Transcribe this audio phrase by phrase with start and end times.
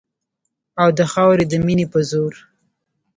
[0.81, 2.33] او د خاورې د مینې په زور